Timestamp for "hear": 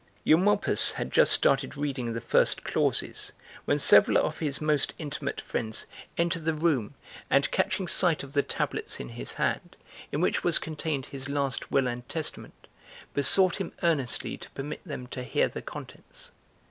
15.21-15.47